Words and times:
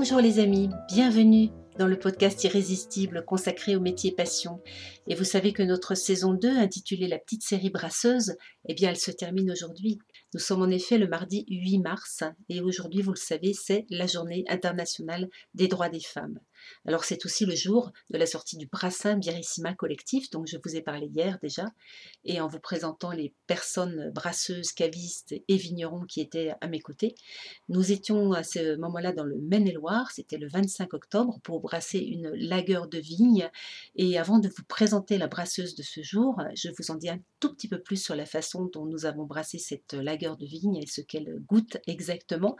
Bonjour 0.00 0.20
les 0.20 0.38
amis, 0.38 0.70
bienvenue 0.86 1.48
dans 1.76 1.88
le 1.88 1.98
podcast 1.98 2.44
irrésistible 2.44 3.24
consacré 3.24 3.74
au 3.74 3.80
métier 3.80 4.12
passion. 4.12 4.62
Et 5.08 5.16
vous 5.16 5.24
savez 5.24 5.52
que 5.52 5.64
notre 5.64 5.96
saison 5.96 6.34
2, 6.34 6.56
intitulée 6.56 7.08
La 7.08 7.18
petite 7.18 7.42
série 7.42 7.68
brasseuse, 7.68 8.36
eh 8.68 8.74
bien 8.74 8.90
elle 8.90 8.96
se 8.96 9.10
termine 9.10 9.50
aujourd'hui. 9.50 9.98
Nous 10.34 10.38
sommes 10.38 10.62
en 10.62 10.70
effet 10.70 10.98
le 10.98 11.08
mardi 11.08 11.44
8 11.48 11.78
mars 11.80 12.22
et 12.48 12.60
aujourd'hui, 12.60 13.02
vous 13.02 13.10
le 13.10 13.16
savez, 13.16 13.54
c'est 13.54 13.86
la 13.90 14.06
journée 14.06 14.44
internationale 14.48 15.28
des 15.54 15.66
droits 15.66 15.88
des 15.88 15.98
femmes. 15.98 16.38
Alors 16.86 17.04
c'est 17.04 17.24
aussi 17.24 17.46
le 17.46 17.54
jour 17.54 17.92
de 18.10 18.18
la 18.18 18.26
sortie 18.26 18.56
du 18.56 18.66
Brassin 18.66 19.16
Birissima 19.16 19.74
collectif, 19.74 20.30
dont 20.30 20.44
je 20.46 20.56
vous 20.64 20.76
ai 20.76 20.80
parlé 20.80 21.06
hier 21.06 21.38
déjà, 21.40 21.66
et 22.24 22.40
en 22.40 22.48
vous 22.48 22.60
présentant 22.60 23.12
les 23.12 23.32
personnes 23.46 24.10
brasseuses, 24.14 24.72
cavistes 24.72 25.34
et 25.48 25.56
vignerons 25.56 26.04
qui 26.04 26.20
étaient 26.20 26.52
à 26.60 26.68
mes 26.68 26.80
côtés. 26.80 27.14
Nous 27.68 27.92
étions 27.92 28.32
à 28.32 28.42
ce 28.42 28.76
moment-là 28.76 29.12
dans 29.12 29.24
le 29.24 29.36
Maine-et-Loire, 29.38 30.10
c'était 30.10 30.38
le 30.38 30.48
25 30.48 30.94
octobre, 30.94 31.38
pour 31.42 31.60
brasser 31.60 31.98
une 31.98 32.30
lagueur 32.34 32.88
de 32.88 32.98
vigne. 32.98 33.50
Et 33.96 34.18
avant 34.18 34.38
de 34.38 34.48
vous 34.48 34.64
présenter 34.66 35.18
la 35.18 35.26
brasseuse 35.26 35.74
de 35.74 35.82
ce 35.82 36.02
jour, 36.02 36.40
je 36.54 36.68
vous 36.76 36.90
en 36.90 36.96
dis 36.96 37.08
un 37.08 37.20
tout 37.40 37.52
petit 37.54 37.68
peu 37.68 37.80
plus 37.80 38.02
sur 38.02 38.14
la 38.14 38.26
façon 38.26 38.66
dont 38.72 38.86
nous 38.86 39.06
avons 39.06 39.24
brassé 39.24 39.58
cette 39.58 39.94
lagueur 39.94 40.36
de 40.36 40.46
vigne 40.46 40.76
et 40.76 40.86
ce 40.86 41.00
qu'elle 41.00 41.38
goûte 41.46 41.78
exactement. 41.86 42.56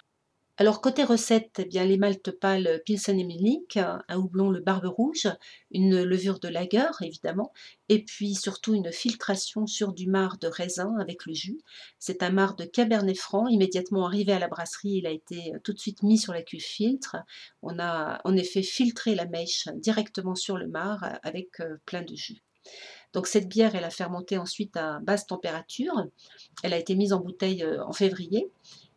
Alors 0.61 0.81
côté 0.81 1.05
recette, 1.05 1.61
eh 1.61 1.67
bien 1.67 1.85
les 1.85 1.99
maltes 1.99 2.33
pâles 2.33 2.83
Pilsen 2.85 3.17
et 3.21 3.65
un 3.77 4.17
houblon 4.17 4.51
le 4.51 4.59
Barbe 4.59 4.87
Rouge, 4.87 5.29
une 5.71 6.03
levure 6.03 6.41
de 6.41 6.49
lager 6.49 6.91
évidemment, 7.01 7.53
et 7.89 8.05
puis 8.05 8.35
surtout 8.35 8.75
une 8.75 8.91
filtration 8.91 9.69
sur 9.69 9.93
du 9.93 10.09
marc 10.09 10.41
de 10.41 10.49
raisin 10.49 10.97
avec 10.99 11.27
le 11.27 11.33
jus. 11.33 11.61
C'est 12.01 12.25
un 12.25 12.31
marc 12.31 12.59
de 12.59 12.65
Cabernet 12.65 13.17
Franc, 13.17 13.47
immédiatement 13.47 14.05
arrivé 14.05 14.33
à 14.33 14.41
la 14.41 14.49
brasserie, 14.49 14.95
il 14.97 15.07
a 15.07 15.13
été 15.13 15.53
tout 15.63 15.73
de 15.73 15.79
suite 15.79 16.03
mis 16.03 16.19
sur 16.19 16.33
la 16.33 16.43
cuve 16.43 16.61
filtre. 16.61 17.19
On 17.63 17.79
a 17.79 18.21
en 18.25 18.37
effet 18.37 18.65
filtré 18.65 19.15
la 19.15 19.27
mèche 19.27 19.69
directement 19.77 20.35
sur 20.35 20.59
le 20.59 20.67
marc 20.67 21.05
avec 21.23 21.61
euh, 21.61 21.77
plein 21.87 22.03
de 22.03 22.17
jus. 22.17 22.43
Donc 23.13 23.29
cette 23.29 23.49
bière, 23.49 23.77
elle 23.77 23.85
a 23.85 23.91
fermenté 23.91 24.39
ensuite 24.39 24.77
à 24.77 24.99
basse 24.99 25.27
température. 25.29 26.05
Elle 26.65 26.75
a 26.75 26.79
été 26.79 26.97
mise 26.97 27.13
en 27.13 27.21
bouteille 27.21 27.63
euh, 27.63 27.85
en 27.85 27.93
février 27.93 28.51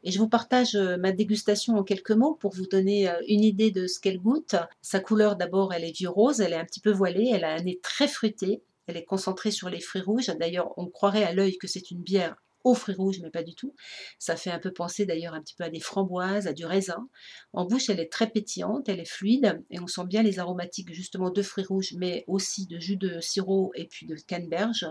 et 0.03 0.11
je 0.11 0.19
vous 0.19 0.27
partage 0.27 0.75
euh, 0.75 0.97
ma 0.97 1.11
dégustation 1.11 1.75
en 1.75 1.83
quelques 1.83 2.11
mots 2.11 2.35
pour 2.35 2.53
vous 2.53 2.66
donner 2.66 3.09
euh, 3.09 3.13
une 3.27 3.44
idée 3.44 3.71
de 3.71 3.88
ce 3.88 3.99
qu'elle 3.99 4.19
goûte. 4.19 4.55
Sa 4.81 4.99
couleur 4.99 5.35
d'abord, 5.35 5.73
elle 5.73 5.83
est 5.83 5.95
vieux 5.95 6.09
rose, 6.09 6.41
elle 6.41 6.53
est 6.53 6.57
un 6.57 6.66
petit 6.66 6.80
peu 6.80 6.91
voilée, 6.91 7.30
elle 7.33 7.44
a 7.44 7.53
un 7.53 7.61
nez 7.61 7.80
très 7.81 8.07
fruité, 8.07 8.61
elle 8.88 8.97
est 8.97 9.05
concentrée 9.05 9.52
sur 9.52 9.69
les 9.69 9.79
fruits 9.79 10.02
rouges. 10.02 10.31
D'ailleurs, 10.39 10.73
on 10.77 10.88
croirait 10.88 11.23
à 11.23 11.33
l'œil 11.33 11.57
que 11.57 11.67
c'est 11.67 11.91
une 11.91 12.02
bière 12.02 12.35
aux 12.64 12.76
fruits 12.76 12.95
rouges, 12.95 13.20
mais 13.22 13.30
pas 13.30 13.44
du 13.44 13.56
tout. 13.56 13.73
Ça 14.20 14.36
fait 14.36 14.52
un 14.52 14.59
peu 14.59 14.72
penser 14.72 15.06
d'ailleurs 15.06 15.34
un 15.34 15.42
petit 15.42 15.56
peu 15.56 15.64
à 15.64 15.70
des 15.70 15.80
framboises, 15.80 16.48
à 16.48 16.54
du 16.54 16.66
raisin. 16.66 17.08
En 17.53 17.66
bouche, 17.66 17.90
elle 17.90 18.00
est 18.00 18.12
très 18.12 18.30
pétillante, 18.30 18.90
elle 18.90 19.00
est 19.00 19.06
fluide, 19.09 19.62
et 19.70 19.80
on 19.80 19.88
sent 19.88 20.06
bien 20.06 20.23
les 20.23 20.40
aromatiques 20.40 20.94
justement 20.94 21.30
de 21.30 21.42
fruits 21.42 21.66
rouges, 21.66 21.94
mais 21.98 22.23
aussi 22.28 22.68
de 22.68 22.80
jus 22.80 22.98
de 22.98 23.20
sirop 23.20 23.72
et 23.76 23.86
puis 23.86 24.06
de 24.06 24.16
canneberge. 24.16 24.88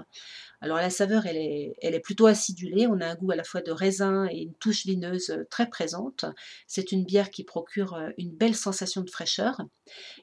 Alors 0.60 0.76
la 0.76 0.90
saveur, 0.90 1.26
elle 1.26 1.36
est, 1.36 1.74
elle 1.80 1.94
est 1.94 2.00
plutôt 2.00 2.26
acidulée, 2.26 2.86
on 2.86 3.00
a 3.00 3.06
un 3.06 3.14
goût 3.14 3.30
à 3.30 3.36
la 3.36 3.44
fois 3.44 3.62
de 3.62 3.72
raisin 3.72 4.26
et 4.30 4.42
une 4.42 4.54
touche 4.54 4.84
vineuse 4.84 5.34
très 5.50 5.68
présente. 5.68 6.24
C'est 6.66 6.92
une 6.92 7.04
bière 7.04 7.30
qui 7.30 7.44
procure 7.44 7.94
euh, 7.94 8.10
une 8.18 8.34
belle 8.34 8.54
sensation 8.54 9.00
de 9.02 9.10
fraîcheur. 9.10 9.60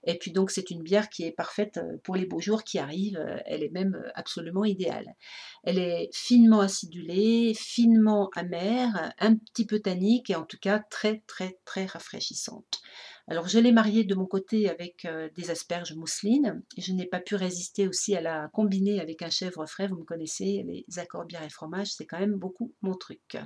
Et 0.05 0.17
puis 0.17 0.31
donc 0.31 0.51
c'est 0.51 0.71
une 0.71 0.83
bière 0.83 1.09
qui 1.09 1.23
est 1.23 1.31
parfaite 1.31 1.77
euh, 1.77 1.97
pour 2.03 2.15
les 2.15 2.25
beaux 2.25 2.39
jours 2.39 2.63
qui 2.63 2.79
arrivent, 2.79 3.23
elle 3.45 3.63
est 3.63 3.71
même 3.71 4.01
absolument 4.15 4.65
idéale. 4.65 5.15
Elle 5.63 5.79
est 5.79 6.09
finement 6.13 6.61
acidulée, 6.61 7.53
finement 7.55 8.29
amère, 8.35 9.13
un 9.19 9.35
petit 9.35 9.65
peu 9.65 9.79
tannique 9.79 10.29
et 10.29 10.35
en 10.35 10.43
tout 10.43 10.57
cas 10.59 10.79
très 10.79 11.23
très 11.27 11.59
très 11.65 11.85
rafraîchissante. 11.85 12.81
Alors 13.29 13.47
je 13.47 13.59
l'ai 13.59 13.73
mariée 13.73 14.05
de 14.05 14.15
mon 14.15 14.25
côté 14.25 14.69
avec 14.69 15.03
euh, 15.05 15.29
des 15.35 15.51
asperges 15.51 15.93
mousseline 15.93 16.63
et 16.77 16.81
je 16.81 16.93
n'ai 16.93 17.05
pas 17.05 17.19
pu 17.19 17.35
résister 17.35 17.87
aussi 17.87 18.15
à 18.15 18.21
la 18.21 18.49
combiner 18.53 19.01
avec 19.01 19.21
un 19.21 19.29
chèvre 19.29 19.65
frais, 19.65 19.87
vous 19.87 19.97
me 19.97 20.05
connaissez, 20.05 20.65
les 20.65 20.99
accords 20.99 21.25
bière 21.25 21.43
et 21.43 21.49
fromage, 21.49 21.93
c'est 21.93 22.05
quand 22.05 22.19
même 22.19 22.35
beaucoup 22.35 22.73
mon 22.81 22.95
truc. 22.95 23.37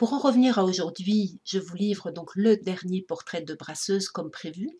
Pour 0.00 0.14
en 0.14 0.18
revenir 0.18 0.58
à 0.58 0.64
aujourd'hui, 0.64 1.42
je 1.44 1.58
vous 1.58 1.74
livre 1.74 2.10
donc 2.10 2.30
le 2.34 2.56
dernier 2.56 3.02
portrait 3.02 3.42
de 3.42 3.52
brasseuse 3.52 4.08
comme 4.08 4.30
prévu 4.30 4.70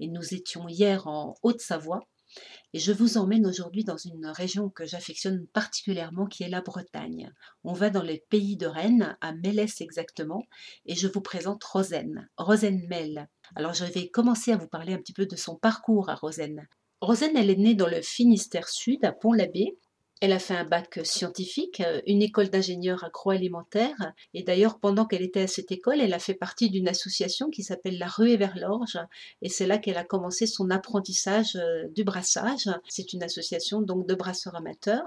et 0.00 0.06
nous 0.06 0.34
étions 0.34 0.68
hier 0.68 1.06
en 1.06 1.32
Haute-Savoie 1.42 2.00
et 2.74 2.78
je 2.78 2.92
vous 2.92 3.16
emmène 3.16 3.46
aujourd'hui 3.46 3.84
dans 3.84 3.96
une 3.96 4.26
région 4.26 4.68
que 4.68 4.84
j'affectionne 4.84 5.46
particulièrement, 5.54 6.26
qui 6.26 6.42
est 6.42 6.50
la 6.50 6.60
Bretagne. 6.60 7.32
On 7.64 7.72
va 7.72 7.88
dans 7.88 8.02
les 8.02 8.22
pays 8.28 8.58
de 8.58 8.66
Rennes, 8.66 9.16
à 9.22 9.32
Mélès 9.32 9.80
exactement, 9.80 10.42
et 10.84 10.94
je 10.94 11.08
vous 11.08 11.22
présente 11.22 11.64
Rosen, 11.64 12.28
Rosen 12.36 12.86
Mel. 12.86 13.30
Alors 13.54 13.72
je 13.72 13.86
vais 13.86 14.10
commencer 14.10 14.52
à 14.52 14.58
vous 14.58 14.68
parler 14.68 14.92
un 14.92 14.98
petit 14.98 15.14
peu 15.14 15.24
de 15.24 15.36
son 15.36 15.56
parcours 15.56 16.10
à 16.10 16.16
Rosen. 16.16 16.68
Rosen, 17.00 17.34
elle 17.34 17.48
est 17.48 17.56
née 17.56 17.74
dans 17.74 17.88
le 17.88 18.02
Finistère 18.02 18.68
Sud, 18.68 19.02
à 19.06 19.12
Pont-l'Abbé, 19.12 19.78
elle 20.20 20.32
a 20.32 20.38
fait 20.38 20.54
un 20.54 20.64
bac 20.64 21.00
scientifique, 21.04 21.80
euh, 21.80 22.00
une 22.06 22.22
école 22.22 22.48
d'ingénieur 22.48 23.04
agroalimentaire, 23.04 24.14
et 24.34 24.42
d'ailleurs 24.42 24.78
pendant 24.78 25.06
qu'elle 25.06 25.22
était 25.22 25.42
à 25.42 25.46
cette 25.46 25.70
école, 25.72 26.00
elle 26.00 26.14
a 26.14 26.18
fait 26.18 26.34
partie 26.34 26.70
d'une 26.70 26.88
association 26.88 27.50
qui 27.50 27.62
s'appelle 27.62 27.98
la 27.98 28.06
Ruée 28.06 28.36
vers 28.36 28.56
l'Orge, 28.56 28.98
et 29.42 29.48
c'est 29.48 29.66
là 29.66 29.78
qu'elle 29.78 29.98
a 29.98 30.04
commencé 30.04 30.46
son 30.46 30.70
apprentissage 30.70 31.56
euh, 31.56 31.88
du 31.94 32.04
brassage. 32.04 32.68
C'est 32.88 33.12
une 33.12 33.22
association 33.22 33.82
donc 33.82 34.06
de 34.06 34.14
brasseurs 34.14 34.54
amateurs. 34.54 35.04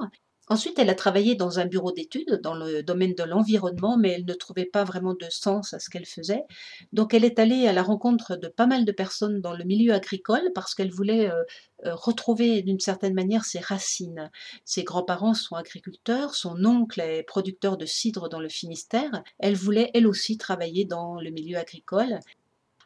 Ensuite, 0.51 0.79
elle 0.79 0.89
a 0.89 0.95
travaillé 0.95 1.35
dans 1.35 1.59
un 1.59 1.67
bureau 1.67 1.91
d'études 1.91 2.39
dans 2.41 2.55
le 2.55 2.81
domaine 2.81 3.13
de 3.13 3.23
l'environnement, 3.23 3.97
mais 3.97 4.09
elle 4.09 4.25
ne 4.25 4.33
trouvait 4.33 4.65
pas 4.65 4.83
vraiment 4.83 5.13
de 5.13 5.27
sens 5.29 5.75
à 5.75 5.79
ce 5.79 5.91
qu'elle 5.91 6.07
faisait. 6.07 6.43
Donc, 6.91 7.13
elle 7.13 7.23
est 7.23 7.37
allée 7.37 7.67
à 7.67 7.73
la 7.73 7.83
rencontre 7.83 8.35
de 8.35 8.47
pas 8.47 8.65
mal 8.65 8.83
de 8.83 8.91
personnes 8.91 9.41
dans 9.41 9.53
le 9.53 9.63
milieu 9.63 9.93
agricole 9.93 10.51
parce 10.55 10.73
qu'elle 10.73 10.89
voulait 10.91 11.29
euh, 11.29 11.43
euh, 11.85 11.93
retrouver 11.93 12.63
d'une 12.63 12.79
certaine 12.79 13.13
manière 13.13 13.45
ses 13.45 13.59
racines. 13.59 14.31
Ses 14.65 14.83
grands-parents 14.83 15.35
sont 15.35 15.55
agriculteurs, 15.55 16.33
son 16.33 16.65
oncle 16.65 16.99
est 16.99 17.21
producteur 17.21 17.77
de 17.77 17.85
cidre 17.85 18.27
dans 18.27 18.39
le 18.39 18.49
Finistère. 18.49 19.23
Elle 19.37 19.55
voulait 19.55 19.91
elle 19.93 20.07
aussi 20.07 20.39
travailler 20.39 20.83
dans 20.83 21.19
le 21.21 21.29
milieu 21.29 21.57
agricole 21.57 22.19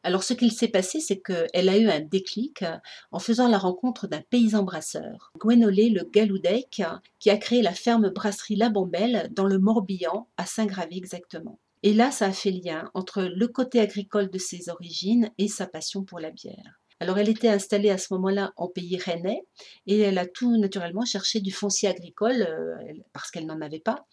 alors 0.04 0.24
ce 0.24 0.34
qu'il 0.34 0.52
s'est 0.52 0.68
passé, 0.68 1.00
c'est 1.00 1.22
qu'elle 1.22 1.70
a 1.70 1.78
eu 1.78 1.90
un 1.90 2.02
déclic 2.02 2.62
euh, 2.62 2.78
en 3.12 3.20
faisant 3.20 3.48
la 3.48 3.58
rencontre 3.58 4.08
d'un 4.08 4.22
paysan 4.22 4.64
brasseur, 4.64 5.32
Gwenolé 5.40 5.90
le 5.90 6.04
Galoudec, 6.04 6.84
qui 7.20 7.30
a 7.30 7.38
créé 7.38 7.62
la 7.62 7.74
ferme 7.74 8.10
brasserie 8.10 8.58
La 8.58 8.70
Bombelle 8.70 9.30
dans 9.32 9.46
le 9.46 9.60
Morbihan, 9.60 10.28
à 10.38 10.46
Saint-Gravé 10.46 10.98
exactement. 10.98 11.60
Et 11.84 11.94
là, 11.94 12.12
ça 12.12 12.28
a 12.28 12.32
fait 12.32 12.52
lien 12.52 12.90
entre 12.94 13.24
le 13.24 13.48
côté 13.48 13.80
agricole 13.80 14.30
de 14.30 14.38
ses 14.38 14.70
origines 14.70 15.32
et 15.38 15.48
sa 15.48 15.68
passion 15.68 16.04
pour 16.04 16.20
la 16.20 16.32
bière. 16.32 16.80
Alors 17.04 17.18
elle 17.18 17.28
était 17.28 17.50
installée 17.50 17.90
à 17.90 17.98
ce 17.98 18.14
moment-là 18.14 18.54
en 18.56 18.70
pays 18.70 18.96
rennais 18.96 19.42
et 19.88 20.00
elle 20.00 20.18
a 20.18 20.26
tout 20.26 20.56
naturellement 20.56 21.04
cherché 21.04 21.42
du 21.42 21.52
foncier 21.52 21.90
agricole 21.90 22.44
euh, 22.44 22.76
parce 23.12 23.30
qu'elle 23.30 23.46
n'en 23.46 23.60
avait 23.60 23.82
pas. 23.82 24.08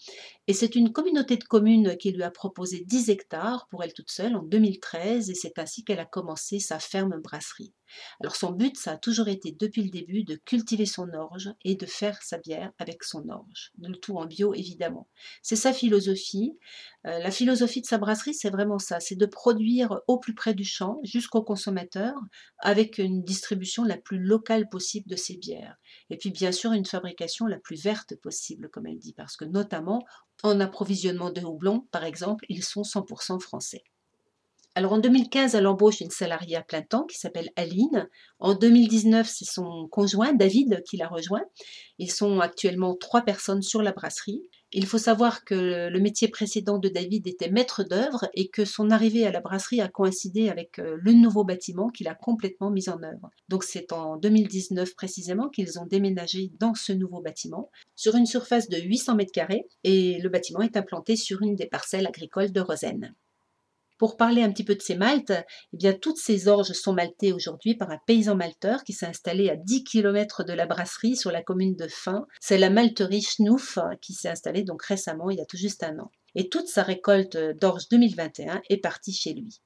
Et 0.49 0.55
c'est 0.55 0.75
une 0.75 0.91
communauté 0.91 1.37
de 1.37 1.45
communes 1.45 1.97
qui 1.99 2.11
lui 2.11 2.25
a 2.25 2.33
proposé 2.33 2.81
10 2.85 3.11
hectares 3.11 3.69
pour 3.71 3.85
elle 3.85 3.93
toute 3.93 4.11
seule 4.11 4.35
en 4.35 4.43
2013 4.43 5.31
et 5.31 5.35
c'est 5.35 5.61
ainsi 5.61 5.85
qu'elle 5.85 6.01
a 6.01 6.05
commencé 6.05 6.59
sa 6.59 6.81
ferme 6.81 7.21
brasserie. 7.23 7.73
Alors 8.21 8.37
son 8.37 8.53
but, 8.53 8.77
ça 8.77 8.93
a 8.93 8.97
toujours 8.97 9.29
été 9.29 9.53
depuis 9.53 9.83
le 9.83 9.91
début 9.91 10.25
de 10.25 10.37
cultiver 10.37 10.87
son 10.87 11.13
orge 11.13 11.51
et 11.65 11.75
de 11.75 11.87
faire 11.87 12.23
sa 12.23 12.39
bière 12.39 12.73
avec 12.79 13.05
son 13.05 13.29
orge. 13.29 13.73
Le 13.81 13.97
tout 13.97 14.17
en 14.17 14.27
bio 14.27 14.55
évidemment. 14.55 15.09
C'est 15.43 15.57
sa 15.57 15.73
philosophie. 15.73 16.59
Euh, 17.07 17.19
la 17.19 17.31
philosophie 17.31 17.81
de 17.81 17.87
sa 17.87 17.99
brasserie, 17.99 18.35
c'est 18.35 18.51
vraiment 18.51 18.79
ça, 18.79 19.01
c'est 19.01 19.17
de 19.17 19.27
produire 19.27 20.01
au 20.07 20.19
plus 20.19 20.35
près 20.35 20.55
du 20.55 20.65
champ 20.65 20.99
jusqu'au 21.03 21.43
consommateur 21.43 22.15
avec 22.59 22.99
une 22.99 23.23
distribution 23.23 23.85
la 23.85 23.97
plus 23.97 24.19
locale 24.19 24.69
possible 24.69 25.09
de 25.09 25.17
ses 25.17 25.37
bières. 25.37 25.77
Et 26.11 26.17
puis 26.17 26.31
bien 26.31 26.53
sûr 26.53 26.73
une 26.73 26.87
fabrication 26.87 27.47
la 27.47 27.59
plus 27.59 27.83
verte 27.83 28.15
possible, 28.17 28.69
comme 28.71 28.87
elle 28.87 28.99
dit, 28.99 29.15
parce 29.15 29.37
que 29.37 29.45
notamment 29.45 30.05
en 30.43 30.61
approvisionnement 30.61 31.31
de 31.31 31.41
houblon, 31.41 31.87
par 31.91 32.05
exemple, 32.05 32.45
ils 32.49 32.65
sont 32.65 32.83
100% 32.83 33.41
français. 33.41 33.85
Alors 34.77 34.93
en 34.93 34.99
2015, 34.99 35.57
elle 35.57 35.67
embauche 35.67 36.01
une 36.01 36.11
salariée 36.11 36.55
à 36.55 36.63
plein 36.63 36.83
temps 36.83 37.05
qui 37.05 37.19
s'appelle 37.19 37.51
Aline. 37.57 38.09
En 38.39 38.55
2019, 38.55 39.29
c'est 39.29 39.45
son 39.45 39.89
conjoint 39.89 40.33
David 40.33 40.85
qui 40.89 40.97
la 40.97 41.09
rejoint. 41.09 41.43
Ils 41.99 42.13
sont 42.13 42.39
actuellement 42.39 42.95
trois 42.95 43.23
personnes 43.23 43.63
sur 43.63 43.83
la 43.83 43.91
brasserie. 43.91 44.43
Il 44.73 44.87
faut 44.87 44.99
savoir 44.99 45.45
que 45.45 45.89
le 45.89 45.99
métier 45.99 46.29
précédent 46.29 46.79
de 46.79 46.89
David 46.89 47.27
était 47.27 47.51
maître 47.51 47.83
d'œuvre 47.83 48.29
et 48.35 48.47
que 48.47 48.65
son 48.65 48.91
arrivée 48.91 49.27
à 49.27 49.33
la 49.33 49.41
brasserie 49.41 49.81
a 49.81 49.89
coïncidé 49.89 50.49
avec 50.49 50.79
euh, 50.79 50.97
le 51.01 51.13
nouveau 51.15 51.43
bâtiment 51.43 51.89
qu'il 51.89 52.07
a 52.07 52.15
complètement 52.15 52.71
mis 52.71 52.89
en 52.89 53.03
œuvre. 53.03 53.29
Donc 53.49 53.65
c'est 53.65 53.93
en 53.93 54.17
2019 54.19 54.95
précisément 54.95 55.49
qu'ils 55.49 55.81
ont 55.81 55.87
déménagé 55.87 56.53
dans 56.61 56.75
ce 56.75 56.93
nouveau 56.93 57.21
bâtiment 57.21 57.73
sur 57.97 58.15
une 58.15 58.27
surface 58.27 58.69
de 58.69 58.79
800 58.79 59.17
mètres 59.17 59.33
carrés 59.33 59.67
et 59.83 60.21
le 60.21 60.29
bâtiment 60.29 60.61
est 60.61 60.77
implanté 60.77 61.17
sur 61.17 61.43
une 61.43 61.57
des 61.57 61.67
parcelles 61.67 62.07
agricoles 62.07 62.53
de 62.53 62.61
Rosen. 62.61 63.13
Pour 64.01 64.17
parler 64.17 64.43
un 64.43 64.51
petit 64.51 64.65
peu 64.65 64.75
de 64.75 64.81
ces 64.81 64.95
maltes, 64.95 65.31
eh 65.75 65.77
bien, 65.77 65.93
toutes 65.93 66.17
ces 66.17 66.49
orges 66.49 66.73
sont 66.73 66.95
maltées 66.95 67.35
aujourd'hui 67.35 67.75
par 67.75 67.91
un 67.91 67.99
paysan 68.07 68.35
malteur 68.35 68.83
qui 68.83 68.95
s'est 68.95 69.05
installé 69.05 69.51
à 69.51 69.57
10 69.57 69.85
km 69.85 70.43
de 70.43 70.55
la 70.55 70.65
brasserie 70.65 71.17
sur 71.17 71.31
la 71.31 71.43
commune 71.43 71.77
de 71.77 71.87
Fin. 71.87 72.25
C'est 72.41 72.57
la 72.57 72.71
malterie 72.71 73.21
Schnouf 73.21 73.79
qui 74.01 74.15
s'est 74.15 74.31
installée 74.31 74.63
donc 74.63 74.83
récemment, 74.83 75.29
il 75.29 75.37
y 75.37 75.43
a 75.43 75.45
tout 75.45 75.59
juste 75.59 75.83
un 75.83 75.99
an. 75.99 76.11
Et 76.35 76.49
toute 76.49 76.67
sa 76.67 76.83
récolte 76.83 77.37
d'orge 77.61 77.89
2021 77.91 78.63
est 78.71 78.79
partie 78.79 79.13
chez 79.13 79.35
lui. 79.35 79.61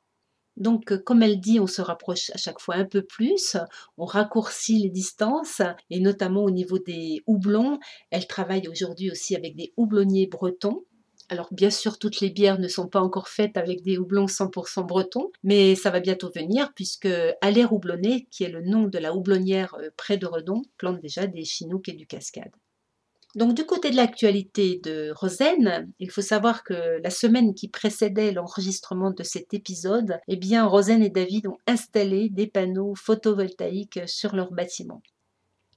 Donc, 0.57 0.91
euh, 0.91 0.99
comme 0.99 1.23
elle 1.23 1.39
dit, 1.39 1.61
on 1.61 1.69
se 1.69 1.81
rapproche 1.81 2.31
à 2.31 2.37
chaque 2.37 2.59
fois 2.59 2.75
un 2.75 2.87
peu 2.87 3.05
plus, 3.05 3.57
on 3.99 4.05
raccourcit 4.05 4.81
les 4.81 4.91
distances, 4.91 5.63
et 5.91 6.01
notamment 6.01 6.43
au 6.43 6.51
niveau 6.51 6.81
des 6.81 7.23
houblons. 7.29 7.79
Elle 8.11 8.27
travaille 8.27 8.67
aujourd'hui 8.67 9.13
aussi 9.13 9.37
avec 9.37 9.55
des 9.55 9.73
houblonniers 9.77 10.27
bretons. 10.27 10.85
Alors 11.31 11.49
bien 11.53 11.71
sûr, 11.71 11.99
toutes 11.99 12.21
les 12.21 12.31
bières 12.31 12.59
ne 12.59 12.69
sont 12.69 12.87
pas 12.87 13.01
encore 13.01 13.29
faites 13.29 13.57
avec 13.57 13.83
des 13.83 13.97
houblons 13.97 14.27
100% 14.27 14.87
bretons, 14.87 15.31
mais 15.43 15.75
ça 15.75 15.91
va 15.91 16.01
bientôt 16.01 16.31
venir 16.35 16.73
puisque 16.75 17.09
Aller 17.41 17.65
Houblonné, 17.65 18.27
qui 18.31 18.45
est 18.45 18.51
le 18.51 18.63
nom 18.63 18.85
de 18.85 18.99
la 18.99 19.15
houblonnière 19.15 19.75
euh, 19.81 19.89
près 19.97 20.19
de 20.19 20.27
Redon, 20.27 20.63
plante 20.77 21.01
déjà 21.01 21.27
des 21.27 21.45
chinooks 21.45 21.89
et 21.89 21.95
du 21.95 22.07
cascade. 22.07 22.53
Donc 23.35 23.55
du 23.55 23.65
côté 23.65 23.91
de 23.91 23.97
l'actualité 23.97 24.81
de 24.85 25.13
Rosen, 25.17 25.91
il 25.99 26.11
faut 26.11 26.23
savoir 26.23 26.63
que 26.63 27.01
la 27.03 27.11
semaine 27.11 27.55
qui 27.55 27.69
précédait 27.69 28.31
l'enregistrement 28.31 29.11
de 29.11 29.25
cet 29.25 29.55
épisode, 29.55 30.21
eh 30.29 30.37
bien 30.37 30.65
Rosen 30.67 31.03
et 31.03 31.11
David 31.11 31.49
ont 31.49 31.59
installé 31.67 32.29
des 32.29 32.47
panneaux 32.47 32.95
photovoltaïques 32.95 34.01
sur 34.07 34.37
leur 34.37 34.53
bâtiment. 34.53 35.03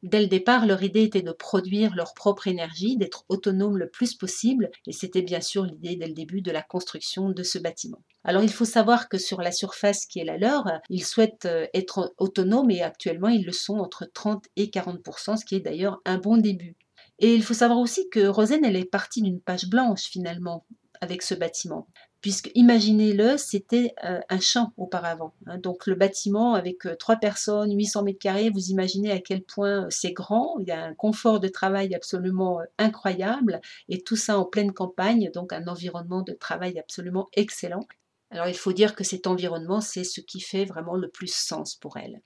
Dès 0.04 0.22
le 0.22 0.28
départ, 0.28 0.66
leur 0.66 0.84
idée 0.84 1.04
était 1.04 1.22
de 1.22 1.32
produire 1.32 1.96
leur 1.96 2.14
propre 2.14 2.48
énergie, 2.48 2.98
d'être 2.98 3.26
autonome 3.30 3.78
le 3.78 3.90
plus 3.90 4.14
possible, 4.14 4.70
et 4.86 4.92
c'était 4.92 5.22
bien 5.22 5.42
sûr 5.42 5.64
l'idée 5.64 5.96
dès 5.96 6.08
le 6.08 6.14
début 6.14 6.42
de 6.42 6.52
la 6.52 6.62
construction 6.62 7.30
de 7.30 7.44
ce 7.44 7.58
bâtiment. 7.58 8.04
Alors 8.24 8.44
il 8.44 8.52
faut 8.52 8.66
savoir 8.66 9.10
que 9.10 9.18
sur 9.18 9.42
la 9.42 9.52
surface 9.52 10.06
qui 10.06 10.20
est 10.20 10.26
la 10.26 10.38
leur, 10.38 10.66
ils 10.90 11.06
souhaitent 11.06 11.46
euh, 11.46 11.66
être 11.74 12.14
autonomes 12.18 12.72
et 12.72 12.82
actuellement 12.82 13.30
ils 13.30 13.46
le 13.46 13.52
sont 13.52 13.78
entre 13.78 14.06
30 14.06 14.46
et 14.56 14.68
40% 14.68 15.38
ce 15.38 15.46
qui 15.46 15.56
est 15.56 15.62
d'ailleurs 15.62 16.02
un 16.06 16.18
bon 16.18 16.38
début. 16.38 16.76
Et 17.20 17.34
il 17.34 17.44
faut 17.44 17.54
savoir 17.54 17.80
aussi 17.80 18.10
que 18.10 18.28
Rosen, 18.28 18.64
elle 18.64 18.76
est 18.76 18.86
partie 18.86 19.22
d'une 19.22 19.42
page 19.42 19.68
blanche 19.68 20.04
finalement 20.04 20.66
avec 21.02 21.22
ce 21.22 21.34
bâtiment. 21.34 21.88
Puisque, 22.22 22.50
imaginez-le, 22.56 23.38
c'était 23.38 23.94
euh, 24.04 24.20
un 24.30 24.40
champ 24.40 24.74
auparavant. 24.78 25.34
Hein. 25.46 25.60
donc 25.60 25.86
le 25.86 25.96
bâtiment 25.96 26.56
avec 26.56 26.86
euh, 26.86 26.96
trois 26.96 27.18
personnes, 27.18 27.76
800 27.76 28.04
mètres 28.04 28.20
carrés, 28.20 28.50
vous 28.50 28.70
imaginez 28.70 29.12
à 29.12 29.20
quel 29.20 29.44
point 29.44 29.86
euh, 29.86 29.88
c'est 29.90 30.14
grand. 30.14 30.58
Il 30.60 30.68
y 30.68 30.72
a 30.72 30.84
un 30.84 30.96
confort 30.96 31.40
de 31.40 31.48
travail 31.48 31.94
absolument 31.94 32.60
incroyable. 32.80 33.62
Et 33.88 34.02
tout 34.02 34.16
ça 34.16 34.40
en 34.40 34.46
pleine 34.46 34.74
campagne, 34.74 35.30
donc 35.32 35.54
un 35.54 35.68
environnement 35.68 36.24
de 36.24 36.34
travail 36.34 36.80
absolument 36.80 37.28
excellent. 37.34 37.88
Alors 38.32 38.48
il 38.48 38.58
faut 38.58 38.74
dire 38.74 38.96
que 38.96 39.04
cet 39.04 39.28
environnement, 39.28 39.80
c'est 39.82 40.04
ce 40.04 40.22
qui 40.22 40.42
fait 40.42 40.66
vraiment 40.66 40.96
le 40.96 41.10
plus 41.10 41.34
sens 41.34 41.76
pour 41.76 41.98
elle. 41.98 42.22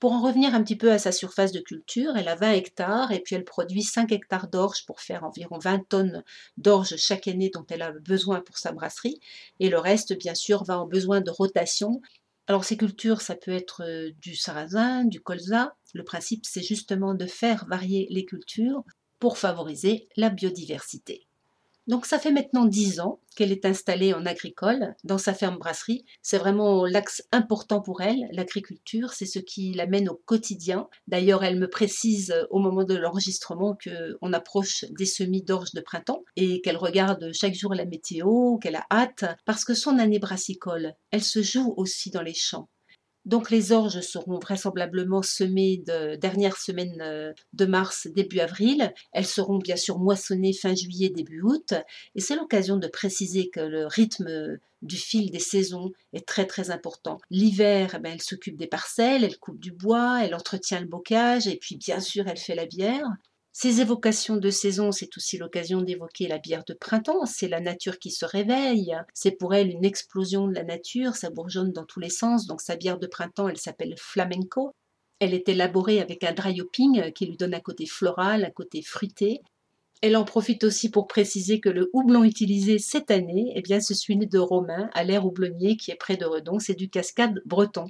Pour 0.00 0.12
en 0.12 0.22
revenir 0.22 0.54
un 0.54 0.62
petit 0.62 0.76
peu 0.76 0.92
à 0.92 0.98
sa 0.98 1.12
surface 1.12 1.52
de 1.52 1.60
culture, 1.60 2.16
elle 2.16 2.28
a 2.28 2.34
20 2.34 2.52
hectares 2.52 3.12
et 3.12 3.20
puis 3.20 3.34
elle 3.34 3.44
produit 3.44 3.82
5 3.82 4.12
hectares 4.12 4.48
d'orge 4.48 4.84
pour 4.86 5.00
faire 5.00 5.24
environ 5.24 5.58
20 5.58 5.88
tonnes 5.88 6.24
d'orge 6.56 6.96
chaque 6.96 7.28
année 7.28 7.50
dont 7.52 7.64
elle 7.70 7.82
a 7.82 7.92
besoin 7.92 8.40
pour 8.40 8.58
sa 8.58 8.72
brasserie. 8.72 9.20
Et 9.60 9.68
le 9.68 9.78
reste, 9.78 10.16
bien 10.18 10.34
sûr, 10.34 10.64
va 10.64 10.78
en 10.78 10.86
besoin 10.86 11.20
de 11.20 11.30
rotation. 11.30 12.00
Alors 12.46 12.64
ces 12.64 12.76
cultures, 12.76 13.22
ça 13.22 13.36
peut 13.36 13.52
être 13.52 13.82
euh, 13.84 14.10
du 14.20 14.36
sarrasin, 14.36 15.04
du 15.04 15.20
colza. 15.20 15.74
Le 15.94 16.04
principe, 16.04 16.44
c'est 16.44 16.62
justement 16.62 17.14
de 17.14 17.26
faire 17.26 17.64
varier 17.66 18.06
les 18.10 18.24
cultures 18.24 18.84
pour 19.18 19.38
favoriser 19.38 20.08
la 20.16 20.28
biodiversité. 20.28 21.23
Donc 21.86 22.06
ça 22.06 22.18
fait 22.18 22.32
maintenant 22.32 22.64
dix 22.64 23.00
ans 23.00 23.20
qu'elle 23.36 23.52
est 23.52 23.66
installée 23.66 24.14
en 24.14 24.24
agricole 24.24 24.94
dans 25.04 25.18
sa 25.18 25.34
ferme 25.34 25.58
brasserie. 25.58 26.04
C'est 26.22 26.38
vraiment 26.38 26.86
l'axe 26.86 27.22
important 27.32 27.82
pour 27.82 28.00
elle, 28.00 28.26
l'agriculture, 28.32 29.12
c'est 29.12 29.26
ce 29.26 29.38
qui 29.38 29.74
l'amène 29.74 30.08
au 30.08 30.20
quotidien. 30.24 30.88
D'ailleurs, 31.08 31.44
elle 31.44 31.58
me 31.58 31.68
précise 31.68 32.34
au 32.50 32.58
moment 32.58 32.84
de 32.84 32.94
l'enregistrement 32.94 33.76
qu'on 33.76 34.32
approche 34.32 34.84
des 34.90 35.06
semis 35.06 35.42
d'orge 35.42 35.72
de 35.74 35.80
printemps 35.80 36.22
et 36.36 36.60
qu'elle 36.62 36.76
regarde 36.76 37.32
chaque 37.32 37.54
jour 37.54 37.74
la 37.74 37.84
météo, 37.84 38.56
qu'elle 38.58 38.76
a 38.76 38.86
hâte, 38.90 39.24
parce 39.44 39.64
que 39.64 39.74
son 39.74 39.98
année 39.98 40.18
brassicole, 40.18 40.94
elle 41.10 41.24
se 41.24 41.42
joue 41.42 41.74
aussi 41.76 42.10
dans 42.10 42.22
les 42.22 42.34
champs. 42.34 42.68
Donc 43.24 43.50
les 43.50 43.72
orges 43.72 44.00
seront 44.00 44.38
vraisemblablement 44.38 45.22
semées 45.22 45.82
de 45.86 46.16
dernière 46.16 46.58
semaine 46.58 47.00
euh, 47.00 47.32
de 47.54 47.64
mars, 47.64 48.06
début 48.14 48.40
avril. 48.40 48.92
Elles 49.12 49.26
seront 49.26 49.58
bien 49.58 49.76
sûr 49.76 49.98
moissonnées 49.98 50.52
fin 50.52 50.74
juillet, 50.74 51.08
début 51.08 51.40
août. 51.40 51.72
Et 52.14 52.20
c'est 52.20 52.36
l'occasion 52.36 52.76
de 52.76 52.86
préciser 52.86 53.48
que 53.48 53.60
le 53.60 53.86
rythme 53.86 54.58
du 54.82 54.96
fil 54.96 55.30
des 55.30 55.38
saisons 55.38 55.90
est 56.12 56.26
très 56.26 56.46
très 56.46 56.70
important. 56.70 57.18
L'hiver, 57.30 57.94
eh 57.96 57.98
ben, 57.98 58.12
elle 58.12 58.22
s'occupe 58.22 58.56
des 58.56 58.66
parcelles, 58.66 59.24
elle 59.24 59.38
coupe 59.38 59.58
du 59.58 59.72
bois, 59.72 60.20
elle 60.22 60.34
entretient 60.34 60.80
le 60.80 60.86
bocage 60.86 61.46
et 61.46 61.56
puis 61.56 61.76
bien 61.76 62.00
sûr 62.00 62.28
elle 62.28 62.36
fait 62.36 62.54
la 62.54 62.66
bière. 62.66 63.06
Ces 63.56 63.80
évocations 63.80 64.36
de 64.36 64.50
saison, 64.50 64.90
c'est 64.90 65.16
aussi 65.16 65.38
l'occasion 65.38 65.80
d'évoquer 65.80 66.26
la 66.26 66.38
bière 66.38 66.64
de 66.64 66.74
printemps, 66.74 67.24
c'est 67.24 67.46
la 67.46 67.60
nature 67.60 68.00
qui 68.00 68.10
se 68.10 68.24
réveille, 68.24 68.96
c'est 69.14 69.30
pour 69.30 69.54
elle 69.54 69.70
une 69.70 69.84
explosion 69.84 70.48
de 70.48 70.54
la 70.54 70.64
nature, 70.64 71.14
ça 71.14 71.30
bourgeonne 71.30 71.70
dans 71.70 71.84
tous 71.84 72.00
les 72.00 72.10
sens, 72.10 72.48
donc 72.48 72.60
sa 72.60 72.74
bière 72.74 72.98
de 72.98 73.06
printemps, 73.06 73.48
elle 73.48 73.56
s'appelle 73.56 73.94
flamenco. 73.96 74.72
Elle 75.20 75.34
est 75.34 75.48
élaborée 75.48 76.00
avec 76.00 76.24
un 76.24 76.32
dry 76.32 76.60
hopping 76.60 77.12
qui 77.12 77.26
lui 77.26 77.36
donne 77.36 77.54
un 77.54 77.60
côté 77.60 77.86
floral, 77.86 78.44
un 78.44 78.50
côté 78.50 78.82
fruité. 78.82 79.40
Elle 80.02 80.16
en 80.16 80.24
profite 80.24 80.64
aussi 80.64 80.90
pour 80.90 81.06
préciser 81.06 81.60
que 81.60 81.68
le 81.68 81.90
houblon 81.92 82.24
utilisé 82.24 82.80
cette 82.80 83.12
année, 83.12 83.52
eh 83.54 83.62
bien, 83.62 83.78
c'est 83.78 83.94
celui 83.94 84.26
de 84.26 84.38
Romain, 84.40 84.90
à 84.94 85.04
l'air 85.04 85.24
houblonnier 85.24 85.76
qui 85.76 85.92
est 85.92 85.96
près 85.96 86.16
de 86.16 86.26
Redon, 86.26 86.58
c'est 86.58 86.74
du 86.74 86.90
cascade 86.90 87.40
breton. 87.46 87.86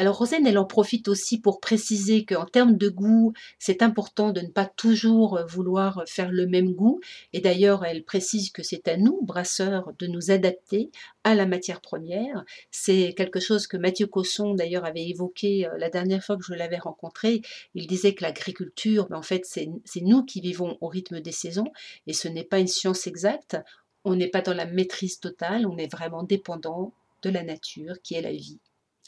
Alors 0.00 0.16
Rosen, 0.16 0.46
elle 0.46 0.56
en 0.56 0.64
profite 0.64 1.08
aussi 1.08 1.38
pour 1.38 1.60
préciser 1.60 2.24
qu'en 2.24 2.46
termes 2.46 2.78
de 2.78 2.88
goût, 2.88 3.34
c'est 3.58 3.82
important 3.82 4.32
de 4.32 4.40
ne 4.40 4.48
pas 4.48 4.64
toujours 4.64 5.38
vouloir 5.46 6.04
faire 6.06 6.32
le 6.32 6.46
même 6.46 6.72
goût. 6.72 7.00
Et 7.34 7.42
d'ailleurs, 7.42 7.84
elle 7.84 8.02
précise 8.02 8.50
que 8.50 8.62
c'est 8.62 8.88
à 8.88 8.96
nous, 8.96 9.20
brasseurs, 9.20 9.92
de 9.98 10.06
nous 10.06 10.30
adapter 10.30 10.90
à 11.22 11.34
la 11.34 11.44
matière 11.44 11.82
première. 11.82 12.46
C'est 12.70 13.12
quelque 13.14 13.40
chose 13.40 13.66
que 13.66 13.76
Mathieu 13.76 14.06
Cosson, 14.06 14.54
d'ailleurs, 14.54 14.86
avait 14.86 15.06
évoqué 15.06 15.66
euh, 15.66 15.76
la 15.76 15.90
dernière 15.90 16.24
fois 16.24 16.38
que 16.38 16.44
je 16.44 16.54
l'avais 16.54 16.78
rencontré. 16.78 17.42
Il 17.74 17.86
disait 17.86 18.14
que 18.14 18.22
l'agriculture, 18.22 19.06
ben, 19.10 19.18
en 19.18 19.22
fait, 19.22 19.44
c'est 19.44 19.68
nous 20.00 20.24
qui 20.24 20.40
vivons 20.40 20.78
au 20.80 20.86
rythme 20.86 21.20
des 21.20 21.30
saisons 21.30 21.70
et 22.06 22.14
ce 22.14 22.26
n'est 22.26 22.44
pas 22.44 22.58
une 22.58 22.68
science 22.68 23.06
exacte. 23.06 23.58
On 24.04 24.16
n'est 24.16 24.28
pas 24.28 24.40
dans 24.40 24.54
la 24.54 24.64
maîtrise 24.64 25.20
totale, 25.20 25.66
on 25.66 25.76
est 25.76 25.92
vraiment 25.92 26.22
dépendant 26.22 26.94
de 27.20 27.28
la 27.28 27.42
nature 27.42 28.00
qui 28.02 28.14
est 28.14 28.22
la 28.22 28.32
vie. 28.32 28.60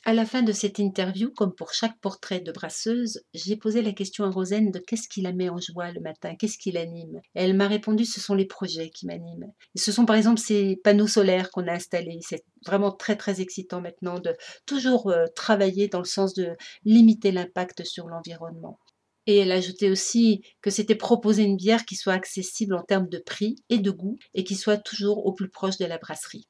À 0.05 0.15
la 0.15 0.27
fin 0.27 0.43
de 0.43 0.51
cette 0.51 0.81
interview, 0.81 1.31
comme 1.31 1.55
pour 1.55 1.73
chaque 1.73 1.97
portrait 2.01 2.41
de 2.41 2.51
brasseuse, 2.51 3.23
j'ai 3.35 3.57
posé 3.57 3.83
la 3.83 3.93
question 3.93 4.25
à 4.25 4.31
Rosen 4.31 4.73
de 4.73 4.81
qu'est-ce 4.81 5.09
qui 5.09 5.21
la 5.23 5.33
met 5.33 5.49
en 5.49 5.59
joie 5.59 5.93
le 5.93 6.01
matin, 6.01 6.35
qu'est-ce 6.35 6.59
qui 6.59 6.73
l'anime. 6.73 7.21
Elle 7.35 7.55
m'a 7.55 7.69
répondu 7.69 8.05
ce 8.05 8.21
sont 8.21 8.35
les 8.35 8.47
projets 8.47 8.91
qui 8.91 9.07
m'animent. 9.07 9.53
Ce 9.77 9.93
sont 9.93 10.05
par 10.05 10.17
exemple 10.17 10.41
ces 10.41 10.75
panneaux 10.83 11.07
solaires 11.07 11.53
qu'on 11.53 11.69
a 11.69 11.75
installés. 11.75 12.19
C'est 12.21 12.45
vraiment 12.67 12.91
très 12.91 13.15
très 13.15 13.41
excitant 13.41 13.81
maintenant 13.81 14.19
de 14.19 14.35
toujours 14.67 15.09
euh, 15.09 15.27
travailler 15.37 15.87
dans 15.87 16.01
le 16.01 16.05
sens 16.05 16.35
de 16.35 16.57
limiter 16.85 17.31
l'impact 17.31 17.85
sur 17.85 18.09
l'environnement. 18.09 18.81
Et 19.29 19.39
elle 19.39 19.53
ajoutait 19.53 19.91
aussi 19.91 20.43
que 20.63 20.71
c'était 20.71 20.97
proposer 20.97 21.45
une 21.45 21.57
bière 21.57 21.85
qui 21.85 21.95
soit 21.95 22.15
accessible 22.15 22.75
en 22.75 22.83
termes 22.83 23.09
de 23.09 23.19
prix 23.19 23.55
et 23.69 23.79
de 23.79 23.93
goût 23.93 24.19
et 24.35 24.43
qui 24.43 24.57
soit 24.57 24.79
toujours 24.79 25.27
au 25.27 25.33
plus 25.33 25.49
proche 25.49 25.79
de 25.79 25.87
la 25.87 25.99
brasserie. 25.99 26.49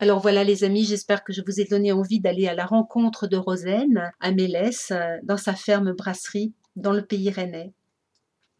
Alors 0.00 0.20
voilà 0.20 0.44
les 0.44 0.62
amis, 0.62 0.84
j'espère 0.84 1.24
que 1.24 1.32
je 1.32 1.42
vous 1.44 1.60
ai 1.60 1.64
donné 1.64 1.90
envie 1.90 2.20
d'aller 2.20 2.46
à 2.46 2.54
la 2.54 2.66
rencontre 2.66 3.26
de 3.26 3.36
Rosen 3.36 4.12
à 4.20 4.30
Mélès, 4.30 4.92
dans 5.24 5.36
sa 5.36 5.54
ferme 5.54 5.92
brasserie 5.92 6.52
dans 6.76 6.92
le 6.92 7.04
pays 7.04 7.30
rennais. 7.30 7.72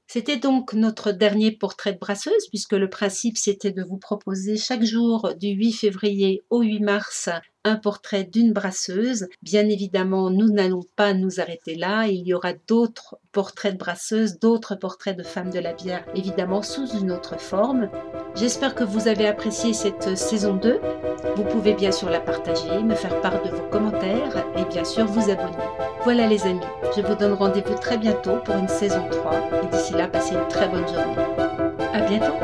C'était 0.08 0.38
donc 0.38 0.72
notre 0.72 1.12
dernier 1.12 1.52
portrait 1.52 1.92
de 1.92 1.98
brasseuse, 1.98 2.48
puisque 2.48 2.72
le 2.72 2.90
principe 2.90 3.36
c'était 3.36 3.70
de 3.70 3.84
vous 3.84 3.98
proposer 3.98 4.56
chaque 4.56 4.82
jour 4.82 5.34
du 5.38 5.50
8 5.50 5.72
février 5.74 6.42
au 6.50 6.62
8 6.62 6.80
mars 6.80 7.28
portrait 7.76 8.24
d'une 8.24 8.52
brasseuse. 8.52 9.28
Bien 9.42 9.68
évidemment, 9.68 10.30
nous 10.30 10.50
n'allons 10.50 10.84
pas 10.96 11.14
nous 11.14 11.40
arrêter 11.40 11.74
là. 11.74 12.06
Il 12.06 12.26
y 12.26 12.34
aura 12.34 12.52
d'autres 12.66 13.18
portraits 13.32 13.74
de 13.74 13.78
brasseuses, 13.78 14.38
d'autres 14.38 14.74
portraits 14.74 15.16
de 15.16 15.22
femmes 15.22 15.50
de 15.50 15.58
la 15.58 15.72
bière, 15.72 16.04
évidemment 16.14 16.62
sous 16.62 16.88
une 16.98 17.12
autre 17.12 17.38
forme. 17.40 17.88
J'espère 18.34 18.74
que 18.74 18.84
vous 18.84 19.08
avez 19.08 19.26
apprécié 19.26 19.72
cette 19.72 20.16
saison 20.16 20.54
2. 20.54 20.80
Vous 21.36 21.44
pouvez 21.44 21.74
bien 21.74 21.92
sûr 21.92 22.10
la 22.10 22.20
partager, 22.20 22.82
me 22.82 22.94
faire 22.94 23.20
part 23.20 23.42
de 23.42 23.50
vos 23.50 23.68
commentaires 23.70 24.44
et 24.56 24.64
bien 24.64 24.84
sûr 24.84 25.06
vous 25.06 25.30
abonner. 25.30 25.56
Voilà 26.04 26.26
les 26.26 26.42
amis, 26.44 26.60
je 26.96 27.02
vous 27.02 27.14
donne 27.14 27.34
rendez-vous 27.34 27.74
très 27.74 27.98
bientôt 27.98 28.36
pour 28.44 28.56
une 28.56 28.68
saison 28.68 29.06
3 29.10 29.32
et 29.62 29.66
d'ici 29.76 29.92
là, 29.92 30.08
passez 30.08 30.34
une 30.34 30.48
très 30.48 30.68
bonne 30.68 30.86
journée. 30.86 31.16
À 31.92 32.00
bientôt 32.00 32.34